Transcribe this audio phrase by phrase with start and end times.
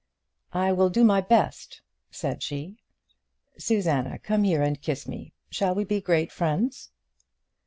[0.55, 2.79] "I will do my best," said she.
[3.59, 5.31] "Susanna, come here and kiss me.
[5.51, 6.89] Shall we be great friends?"